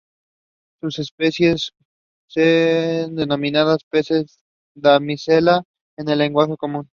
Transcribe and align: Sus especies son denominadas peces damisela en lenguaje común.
Sus 0.81 0.97
especies 0.97 1.73
son 2.25 3.13
denominadas 3.15 3.83
peces 3.83 4.39
damisela 4.73 5.61
en 5.95 6.17
lenguaje 6.17 6.57
común. 6.57 6.89